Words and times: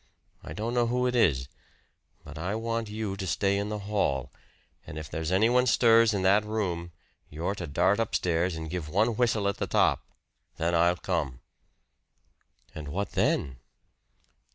I 0.43 0.53
don't 0.53 0.73
know 0.73 0.87
who 0.87 1.05
it 1.05 1.15
is. 1.15 1.47
But 2.23 2.35
I 2.39 2.55
want 2.55 2.89
you 2.89 3.15
to 3.15 3.27
stay 3.27 3.55
in 3.59 3.69
the 3.69 3.77
hall, 3.85 4.31
and 4.87 4.97
if 4.97 5.11
there's 5.11 5.31
anyone 5.31 5.67
stirs 5.67 6.11
in 6.11 6.23
that 6.23 6.43
room 6.43 6.91
you're 7.29 7.53
to 7.53 7.67
dart 7.67 7.99
upstairs 7.99 8.55
and 8.55 8.67
give 8.67 8.89
one 8.89 9.09
whistle 9.15 9.47
at 9.47 9.57
the 9.57 9.67
top. 9.67 10.03
Then 10.57 10.73
I'll 10.73 10.97
come." 10.97 11.41
"And 12.73 12.87
what 12.87 13.11
then?" 13.11 13.59